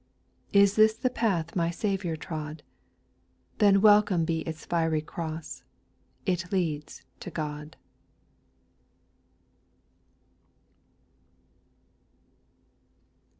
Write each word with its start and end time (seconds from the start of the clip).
Is 0.51 0.77
this 0.77 0.95
the 0.95 1.11
path 1.11 1.55
My 1.55 1.69
Saviour 1.69 2.15
trod? 2.15 2.63
Then 3.59 3.81
welcome 3.81 4.25
be 4.25 4.39
its 4.47 4.65
fiery 4.65 5.01
cross; 5.03 5.63
It 6.25 6.51
leads 6.51 7.03
to 7.19 7.29
God. 7.29 7.77